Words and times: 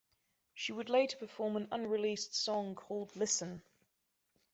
She 0.55 0.71
would 0.71 0.89
later 0.89 1.15
perform 1.15 1.55
an 1.55 1.67
unreleased 1.69 2.33
song 2.33 2.73
called 2.73 3.15
"Listen". 3.15 3.61